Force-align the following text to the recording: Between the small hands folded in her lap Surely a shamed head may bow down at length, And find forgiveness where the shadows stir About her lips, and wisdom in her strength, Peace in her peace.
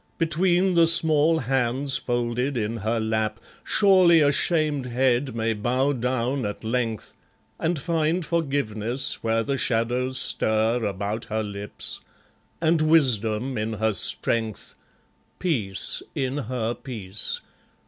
Between 0.17 0.73
the 0.73 0.87
small 0.87 1.37
hands 1.41 1.95
folded 1.99 2.57
in 2.57 2.77
her 2.77 2.99
lap 2.99 3.39
Surely 3.63 4.19
a 4.21 4.31
shamed 4.31 4.87
head 4.87 5.35
may 5.35 5.53
bow 5.53 5.93
down 5.93 6.43
at 6.43 6.63
length, 6.63 7.15
And 7.59 7.77
find 7.77 8.25
forgiveness 8.25 9.21
where 9.23 9.43
the 9.43 9.59
shadows 9.59 10.17
stir 10.19 10.83
About 10.83 11.25
her 11.25 11.43
lips, 11.43 12.01
and 12.59 12.81
wisdom 12.81 13.59
in 13.59 13.73
her 13.73 13.93
strength, 13.93 14.73
Peace 15.37 16.01
in 16.15 16.37
her 16.49 16.73
peace. 16.73 17.41